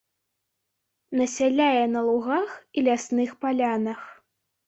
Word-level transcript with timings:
Насяляе 1.19 1.83
на 1.97 2.01
лугах 2.07 2.49
і 2.77 2.87
лясных 2.89 3.29
палянах. 3.45 4.01